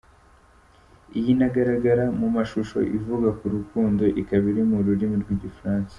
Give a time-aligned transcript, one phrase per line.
[1.17, 5.89] Iyi inagaragara mu mashusho ivuga ku rukundo, ikaba iri mu rurimi rw’Igifaransa.